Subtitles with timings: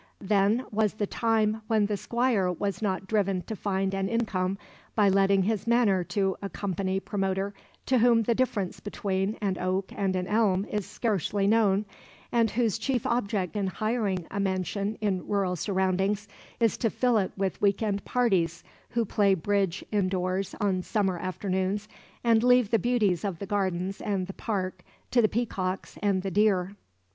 [0.17, 4.57] Then was the time when the squire was not driven to find an income
[4.95, 7.53] by letting his manor to a company promoter
[7.85, 11.85] to whom the difference between an oak and an elm is scarcely known,
[12.31, 16.27] and whose chief object in hiring a mansion in rural surroundings
[16.59, 21.87] is to fill it with week end parties who play bridge indoors on summer afternoons
[22.23, 24.81] and leave the beauties of the gardens and the park
[25.11, 26.75] to the peacocks and the deer.